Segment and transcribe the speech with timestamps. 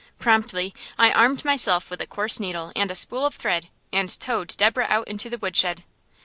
[0.17, 4.57] Promptly I armed myself with a coarse needle and a spool of thread, and towed
[4.57, 5.83] Deborah out into the woodshed.